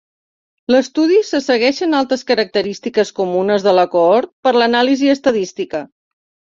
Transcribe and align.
L'estudi 0.75 1.19
se 1.27 1.41
segueixen 1.49 1.93
altres 1.99 2.25
característiques 2.33 3.13
comunes 3.23 3.69
de 3.71 3.77
la 3.83 3.87
cohort 3.95 4.35
per 4.49 4.59
l'anàlisi 4.61 5.17
estadística. 5.21 5.89